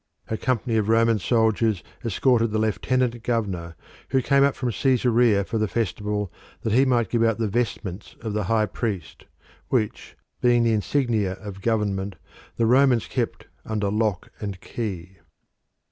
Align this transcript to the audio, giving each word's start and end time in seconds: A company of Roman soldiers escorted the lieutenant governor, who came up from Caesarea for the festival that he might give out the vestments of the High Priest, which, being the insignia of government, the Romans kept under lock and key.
A 0.29 0.35
company 0.35 0.77
of 0.77 0.89
Roman 0.89 1.19
soldiers 1.19 1.83
escorted 2.03 2.49
the 2.49 2.57
lieutenant 2.57 3.21
governor, 3.21 3.75
who 4.09 4.19
came 4.23 4.43
up 4.43 4.55
from 4.55 4.71
Caesarea 4.71 5.43
for 5.43 5.59
the 5.59 5.67
festival 5.67 6.33
that 6.63 6.73
he 6.73 6.85
might 6.85 7.11
give 7.11 7.21
out 7.21 7.37
the 7.37 7.47
vestments 7.47 8.15
of 8.19 8.33
the 8.33 8.45
High 8.45 8.65
Priest, 8.65 9.25
which, 9.69 10.17
being 10.41 10.63
the 10.63 10.73
insignia 10.73 11.33
of 11.33 11.61
government, 11.61 12.15
the 12.57 12.65
Romans 12.65 13.05
kept 13.05 13.45
under 13.63 13.91
lock 13.91 14.31
and 14.39 14.59
key. 14.59 15.17